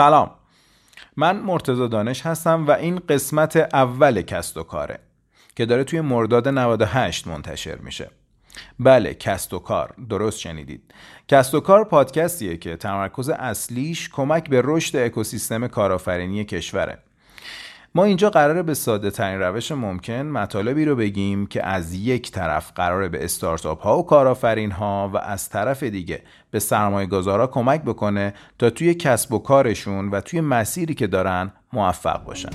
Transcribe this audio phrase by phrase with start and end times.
[0.00, 0.30] سلام.
[1.16, 4.98] من مرتضی دانش هستم و این قسمت اول کست و کاره
[5.56, 8.10] که داره توی مرداد 98 منتشر میشه.
[8.78, 9.94] بله کست و کار.
[10.10, 10.94] درست شنیدید.
[11.28, 16.98] کست و کار پادکستیه که تمرکز اصلیش کمک به رشد اکوسیستم کارآفرینی کشوره.
[17.94, 22.72] ما اینجا قراره به ساده ترین روش ممکن مطالبی رو بگیم که از یک طرف
[22.74, 27.82] قراره به استارتاپ ها و کارآفرین ها و از طرف دیگه به سرمایه گذارا کمک
[27.82, 32.50] بکنه تا توی کسب و کارشون و توی مسیری که دارن موفق باشن.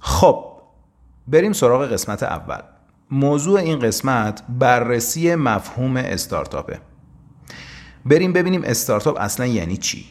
[0.00, 0.44] خب
[1.26, 2.75] بریم سراغ قسمت اول
[3.10, 6.80] موضوع این قسمت بررسی مفهوم استارتاپه.
[8.04, 10.04] بریم ببینیم استارتاپ اصلا یعنی چی؟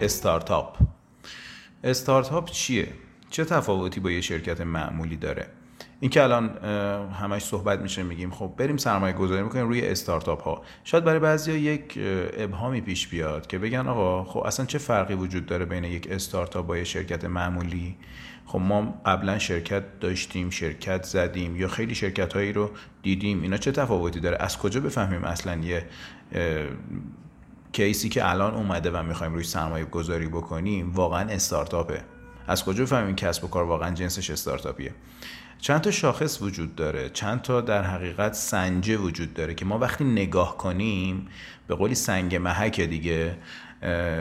[0.00, 0.76] استارتاپ.
[1.84, 2.88] استارتاپ چیه؟
[3.30, 5.46] چه تفاوتی با یه شرکت معمولی داره؟
[6.00, 6.64] این که الان
[7.12, 10.62] همش صحبت میشه میگیم خب بریم سرمایه گذاری می‌کنیم روی استارتاپ ها.
[10.84, 11.98] شاید برای بعضی یک
[12.36, 16.66] ابهامی پیش بیاد که بگن آقا خب اصلا چه فرقی وجود داره بین یک استارتاپ
[16.66, 17.96] با یه شرکت معمولی؟
[18.46, 22.70] خب ما قبلا شرکت داشتیم شرکت زدیم یا خیلی شرکت هایی رو
[23.02, 25.86] دیدیم اینا چه تفاوتی داره؟ از کجا بفهمیم اصلا یه
[27.72, 32.04] کیسی که الان اومده و می‌خوایم روی سرمایه گذاری بکنیم واقعا استارتاپه؟
[32.50, 34.94] از کجا بفهمیم کسب و کار واقعا جنسش استارتاپیه؟
[35.58, 37.08] چند تا شاخص وجود داره.
[37.08, 41.28] چند تا در حقیقت سنجه وجود داره که ما وقتی نگاه کنیم
[41.66, 43.36] به قولی سنگ محک دیگه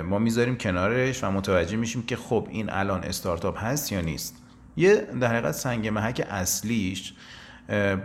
[0.06, 4.36] ما می‌ذاریم کنارش و متوجه میشیم که خب این الان استارتاپ هست یا نیست.
[4.78, 7.14] یه در حقیقت سنگ محک اصلیش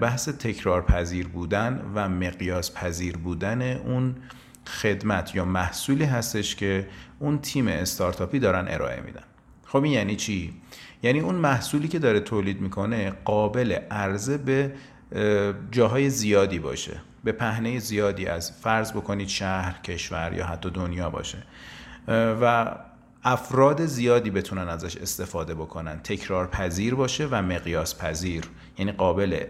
[0.01, 4.17] بحث تکرار پذیر بودن و مقیاس پذیر بودن اون
[4.67, 9.23] خدمت یا محصولی هستش که اون تیم استارتاپی دارن ارائه میدن.
[9.75, 10.55] خب این یعنی چی؟
[11.03, 14.73] یعنی اون محصولی که داره تولید می‌کنه قابل عرضه به
[15.71, 21.43] جاهای زیادی باشه به پهنه زیادی از فرض بکنید شهر کشور یا حتی دنیا باشه
[22.09, 22.75] و
[23.25, 28.45] افراد زیادی بتونن ازش استفاده بکنن تکرار پذیر باشه و مقیاس پذیر
[28.79, 29.45] یعنی قابل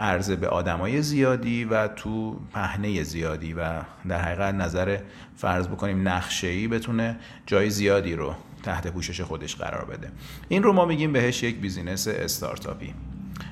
[0.00, 4.98] عرضه به آدمای زیادی و تو پهنه زیادی و در حقیقت نظر
[5.36, 10.10] فرض بکنیم نقشه بتونه جای زیادی رو تحت پوشش خودش قرار بده.
[10.48, 12.94] این رو ما میگیم بهش یک business استارتاپی.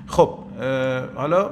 [0.07, 0.39] خب
[1.15, 1.51] حالا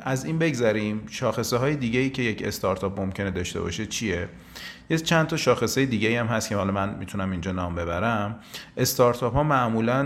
[0.00, 4.28] از این بگذریم شاخصه های دیگه ای که یک استارتاپ ممکنه داشته باشه چیه؟
[4.90, 8.38] یه چند تا شاخصه دیگه هم هست که حالا من می‌تونم اینجا نام ببرم.
[8.76, 10.02] استارتاپ ها معمولا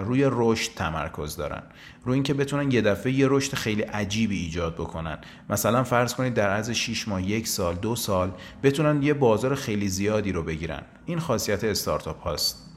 [0.00, 1.62] روی رشد تمرکز دارن.
[2.04, 5.18] روی اینکه بتونن یه دفعه یه رشد خیلی عجیبی ایجاد بکنن.
[5.50, 8.30] مثلا فرض کنید در عرض 6 ماه یک سال دو سال
[8.62, 10.82] بتونن یه بازار خیلی زیادی رو بگیرن.
[11.06, 12.70] این خاصیت استارتاپ هاست.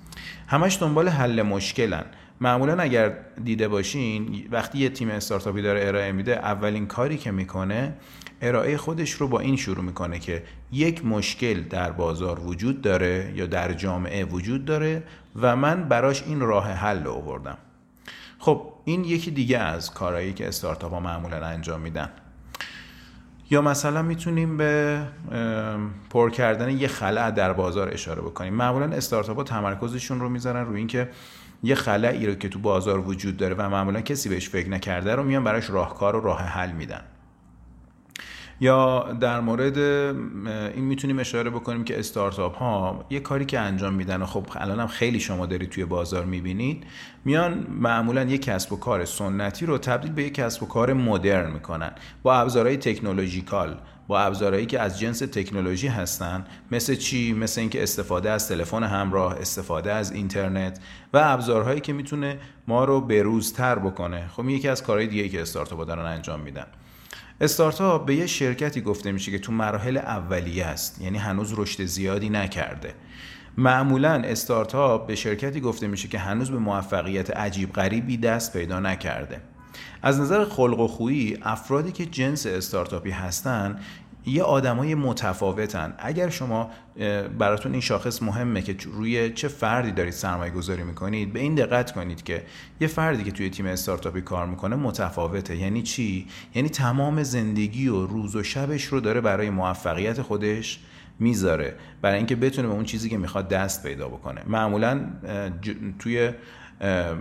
[0.48, 2.06] همش دنبال حل مشکلن.
[2.42, 7.94] معمولا اگر دیده باشین وقتی یه تیم استارتاپی داره ارائه میده اولین کاری که می‌کنه
[8.42, 13.46] ارائه خودش رو با این شروع می‌کنه که یک مشکل در بازار وجود داره یا
[13.46, 15.04] در جامعه وجود داره
[15.36, 17.58] و من براش این راه حل رو آوردم.
[18.40, 22.10] خب این یکی دیگه از کارهایی که استارتاپ ها معمولا انجام میدن.
[23.50, 25.02] یا مثلا می‌تونیم به
[26.10, 28.54] پر کردن یه خلع در بازار اشاره بکنیم.
[28.54, 31.10] معمولا استارتاپ ها تمرکزشون رو می‌ذارن روی اینکه
[31.64, 35.24] یه خلعی رو که تو بازار وجود داره و معمولا کسی بهش فکر نکرده رو
[35.24, 37.02] میان براش راهکار و راه حل میدن.
[38.60, 44.22] یا در مورد این می‌تونیم اشاره بکنیم که استارتاپ ها یه کاری که انجام میدن
[44.22, 46.84] و خب الان هم خیلی شما دارید توی بازار می‌بینید
[47.26, 51.52] میان معمولا یک کسب و کار سنتی رو تبدیل به یک کسب و کار مدرن
[51.52, 51.92] می‌کنن.
[52.24, 58.30] با ابزارهای تکنولوژیکال با ابزارهایی که از جنس تکنولوژی هستن مثل چی؟ مثل اینکه استفاده
[58.30, 60.80] از تلفن همراه استفاده از اینترنت
[61.14, 64.28] و ابزارهایی که می‌تونه ما رو بروزتر بکنه.
[64.28, 66.68] خب یکی از کارهای دیگه که استارتاپ دارن انجام میدن.
[67.42, 72.30] استارتاپ به یه شرکتی گفته میشه که تو مراحل اولیه است یعنی هنوز رشد زیادی
[72.30, 72.94] نکرده.
[73.58, 79.42] معمولا استارتاپ به شرکتی گفته میشه که هنوز به موفقیت عجیب غریبی دست پیدا نکرده.
[80.02, 83.80] از نظر خلق و خویی افرادی که جنس استارتاپی هستن
[84.28, 85.94] یه آدمای متفاوتن.
[85.98, 86.72] اگر شما
[87.40, 91.92] براتون این شاخص مهمه که روی چه فردی دارید سرمایه گذاری می‌کنید به این دقت
[91.92, 92.44] کنید که
[92.82, 95.56] یه فردی که توی تیم استارتاپی کار می‌کنه متفاوته.
[95.56, 100.80] یعنی چی؟ یعنی تمام زندگی و روز و شبش رو داره برای موفقیت خودش
[101.20, 101.76] می‌ذاره.
[102.02, 104.42] برای اینکه بتونه به اون چیزی که می‌خواد دست پیدا بکنه.
[104.48, 105.06] معمولا
[106.00, 106.32] توی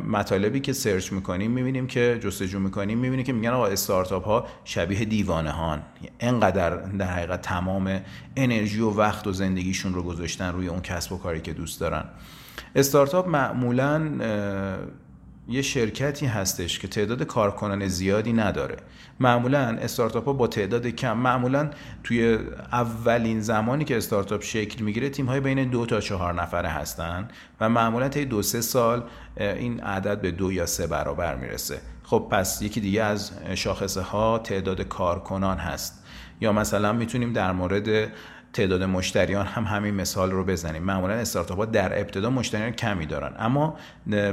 [0.08, 5.04] مطالبی که سرچ می‌کنیم می‌بینیم که جستجو می‌کنیم می‌بینیم که میگن آقا استارتاپ ها شبیه
[5.04, 5.82] دیوانه هان
[6.20, 8.00] انقدر در حقیقت تمام
[8.36, 12.04] انرژی و وقت و زندگیشون رو گذاشتن روی اون کسب و کاری که دوست دارن.
[12.74, 14.10] استارتاپ معمولا
[15.48, 18.76] یه شرکتی هستش که تعداد کارکنان زیادی نداره.
[19.20, 21.70] معمولا استارتاپ ها با تعداد کم معمولا
[22.04, 22.38] توی
[22.72, 27.28] اولین زمانی که استارتاپ شکل می‌گیره تیم های بین دو تا چهار نفره هستن
[27.60, 29.02] و معمولا طی دو سه سال
[29.36, 31.80] این عدد به دو یا سه برابر می‌رسه.
[32.02, 36.04] خب پس یکی دیگه از شاخصه ها تعداد کارکنان هست.
[36.40, 38.12] یا مثلا می‌تونیم در مورد
[38.56, 40.82] تعداد مشتریان هم همین مثال رو بزنیم.
[40.82, 43.34] معمولا استارتاپ ها در ابتدا مشتریان کمی دارن.
[43.38, 43.76] اما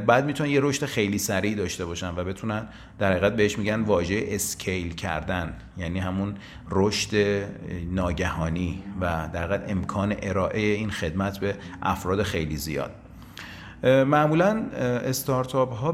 [0.08, 2.68] بعد می‌تونن یه رشد خیلی سریع داشته باشن و بتونن
[3.00, 5.54] در حقیقت بهش میگن واژه اسکیل کردن.
[5.78, 6.36] یعنی همون
[6.72, 7.44] رشد
[7.92, 12.92] ناگهانی و در حقیقت امکان ارائه این خدمت به افراد خیلی زیاد.
[13.84, 14.66] معمولا
[15.06, 15.92] استارتاپ ها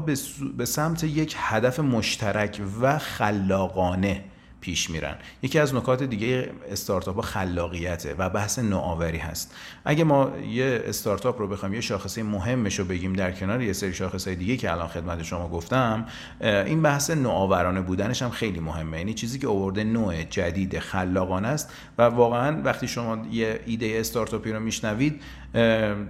[0.56, 4.24] به سمت یک هدف مشترک و خلاقانه
[4.60, 5.16] پیش میرن.
[5.42, 9.54] یکی از نکات دیگه استارتاپ ها خلاقیته و بحث نوآوری هست.
[9.84, 13.94] اگه ما یه استارتاپ رو بخوایم یه شاخصه مهمش رو بگیم در کنار یه سری
[13.94, 16.06] شاخصه دیگه که الان خدمت شما گفتم
[16.40, 18.98] این بحث نوآورانه بودنش هم خیلی مهمه.
[18.98, 24.52] یعنی چیزی که آورده نوع جدید خلاقانه است و واقعا وقتی شما یه ایده استارتاپی
[24.52, 25.22] رو میشنوید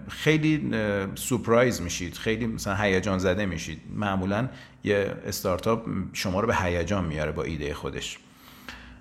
[0.08, 0.70] خیلی
[1.14, 2.14] سورپرایز میشید.
[2.14, 3.81] خیلی مثلا هیجان زده میشید.
[3.94, 4.49] معمولا
[4.85, 8.19] یه استارتاپ شما رو به هیجان میاره با ایده خودش.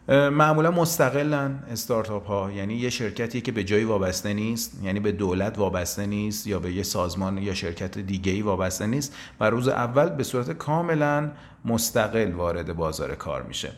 [0.10, 5.58] معمولا مستقلن استارتاپ ها یعنی یه شرکتی که به جایی وابسته نیست یعنی به دولت
[5.58, 10.10] وابسته نیست یا به یه سازمان یا شرکت دیگه ای وابسته نیست و روز اول
[10.10, 11.32] به صورت کاملا
[11.66, 13.72] مستقل وارد بازار کار میشه.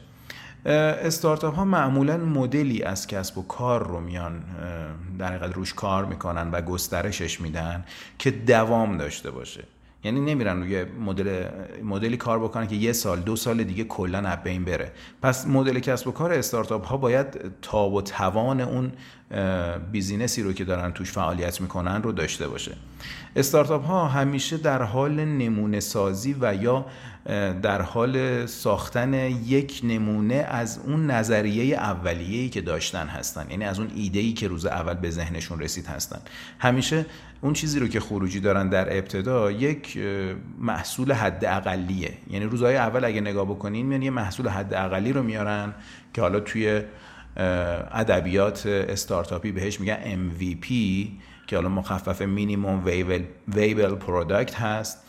[0.65, 4.43] استارتاپ ها معمولا مدلی از کسب و کار رو میان
[5.19, 7.85] در حقیقت روش کار می‌کنن و گسترشش میدن
[8.19, 9.63] که دوام داشته باشه.
[10.03, 11.45] یعنی نمیرن روی مدل
[11.83, 14.91] مدلی کار بکنن که یه سال دو سال دیگه کلا از بین بره.
[15.21, 17.27] پس مدل کسب و کار استارتاپ ها باید
[17.61, 18.91] تاب و توان اون
[19.91, 22.71] business ی رو که دارن توش فعالیت می‌کنن رو داشته باشه.
[23.35, 26.85] استارتاپ ها همیشه در حال نمونه سازی و یا
[27.61, 29.13] در حال ساختن
[29.45, 33.47] یک نمونه از اون نظریه اولیه‌ای که داشتن هستن.
[33.49, 36.19] یعنی از اون ایده‌ای که روز اول به ذهنشون رسید هستن.
[36.59, 37.05] همیشه
[37.41, 39.99] اون چیزی رو که خروجی دارن در ابتدا یک
[40.59, 45.73] محصول حداقلیه یعنی روزهای اول اگه نگاه بکنین میان یه محصول حداقلی رو میارن
[46.13, 46.81] که حالا توی
[47.91, 50.67] ادبیات استارتاپی بهش میگن MVP
[51.47, 52.85] که حالا مخفف minimum
[53.47, 55.03] viable product هست.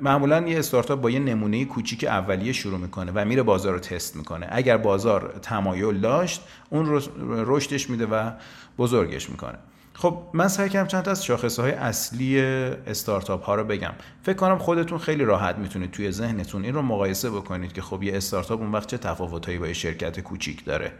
[0.00, 4.16] معمولا یه استارتاپ با یه نمونه کوچیک اولیه شروع می‌کنه و میره بازار رو تست
[4.16, 4.46] می‌کنه.
[4.50, 8.30] اگر بازار تمایل داشت اون رشدش میده و
[8.78, 9.58] بزرگش می‌کنه.
[9.96, 13.92] خب من سعی کردم چند تا از شاخصه های اصلی استارتاپ ها رو بگم.
[14.22, 18.16] فکر کنم خودتون خیلی راحت می‌تونید توی ذهنتون این رو مقایسه بکنید که خب یه
[18.16, 20.92] استارتاپ اون وقت چه تفاوتایی با یه شرکت کوچیک داره.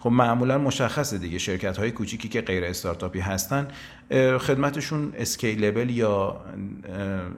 [0.00, 3.68] خب معمولا مشخصه دیگه شرکت های کوچیکی که غیر استارتاپی هستن
[4.40, 6.40] خدمتشون اسکیلبل یا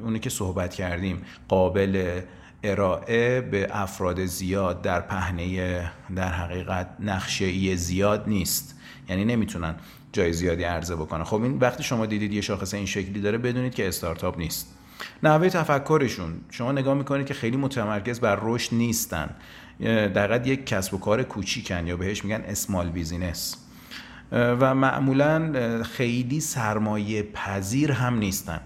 [0.03, 2.20] اونی که صحبت کردیم قابل
[2.65, 8.79] ارائه به افراد زیاد در پهنه در حقیقت نقشه زیاد نیست.
[9.08, 9.75] یعنی نمی‌تونن
[10.12, 13.74] جای زیادی عرضه بکنه خب این وقتی شما دیدید یه شاخص این شکلی داره بدونید
[13.74, 14.74] که استارتاپ نیست.
[15.22, 19.31] نحوه تفکرشون شما نگاه می‌کنید که خیلی متمرکز بر رشد نیستن.
[20.15, 23.56] در یک کسب و کار کوچیکن یا بهش میگن اسمال بیزینس
[24.32, 28.60] و معمولا خیلی سرمایه پذیر هم نیستن.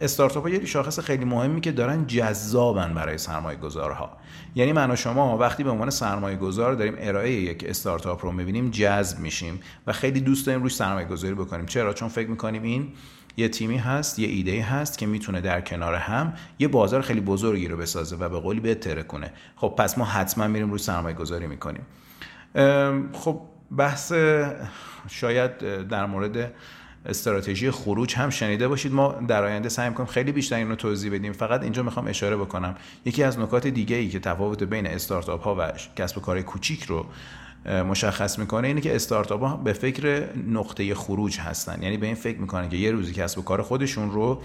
[0.00, 4.16] استارتاپ ها یه شاخص خیلی مهمی که دارن جذابن برای سرمایه گذارها
[4.54, 8.70] یعنی من و شما وقتی به عنوان سرمایه گذار داریم ارائه یک استارتاپ رو می‌بینیم
[8.70, 11.66] جذب میشیم و خیلی دوست داریم روش سرمایه گذاری بکنیم.
[11.66, 12.88] چرا؟ چون فکر می‌کنیم این
[13.36, 17.68] یه تیمی هست یه ایده هست که می‌تونه در کنار هم یه بازار خیلی بزرگی
[17.68, 19.32] رو بسازه و به قولی بهتره کنه.
[19.56, 21.86] خب پس ما حتما میریم روی سرمایه گذاری می‌کنیم
[23.12, 23.40] خب
[23.76, 24.12] بحث
[25.08, 25.58] شاید
[25.88, 26.52] در مورد
[27.08, 28.92] استراتژی خروج هم شنیده باشید.
[28.92, 31.32] ما در آینده سعی می‌کنیم خیلی بیشتر این رو توضیح بدیم.
[31.32, 32.76] فقط اینجا می‌خوام اشاره بکنم.
[33.04, 36.84] یکی از نکات دیگه ای که تفاوت بین استارتاپ ها و کسب و کار کوچیک
[36.84, 37.06] رو
[37.66, 41.82] مشخص می‌کنه اینه که استارتاپ ها به فکر نقطه خروج هستن.
[41.82, 44.42] یعنی به این فکر می‌کنن که یه روزی کسب و کار خودشون رو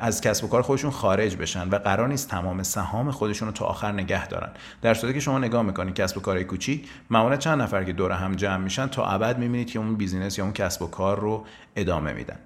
[0.00, 3.64] از کسب و کار خودشون خارج بشن و قرار نیست تمام سهام خودشون رو تا
[3.64, 4.50] آخر نگه دارن.
[4.82, 8.12] در صورتی که شما نگاه می‌کنید کسب و کار کوچیک معمولا چند نفر که دور
[8.12, 11.44] هم جمع میشن تا ابد می‌بینید که اون business یا اون کسب و کار رو
[11.76, 12.38] ادامه میدن.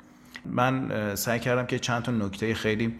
[0.47, 2.95] من سعی کردم که چند تا نکته خیلی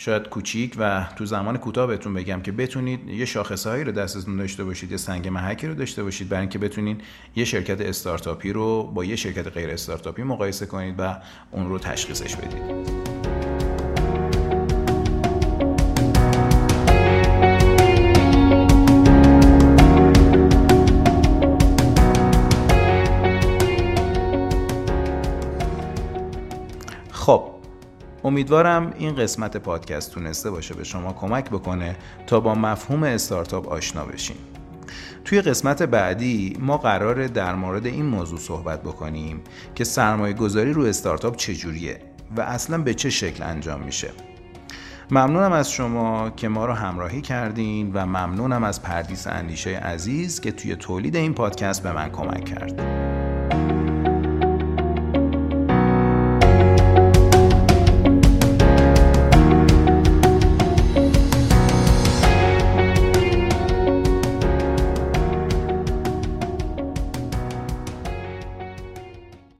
[0.00, 4.64] شاید کوچیک و تو زمان کوتاه بهتون بگم که بتونید یه شاخصهایی رو دستتون داشته
[4.64, 7.00] باشید یه سنگ محکی رو داشته باشید برای اینکه بتونید
[7.36, 11.16] یه شرکت استارتاپی رو با یه شرکت غیر استارتاپی مقایسه کنید و
[11.50, 13.09] اون رو تشخیصش بدید.
[28.24, 31.96] امیدوارم این قسمت پادکست تونسته باشه به شما کمک بکنه
[32.26, 34.36] تا با مفهوم استارتاپ آشنا بشین
[35.24, 39.40] توی قسمت بعدی ما قراره در مورد این موضوع صحبت بکنیم
[39.74, 42.00] که سرمایه گذاری رو استارتاپ چجوریه
[42.36, 44.10] و اصلا به چه شکل انجام میشه.
[45.10, 50.52] ممنونم از شما که ما رو همراهی کردین و ممنونم از پردیس اندیشه عزیز که
[50.52, 53.19] توی تولید این پادکست به من کمک کرد.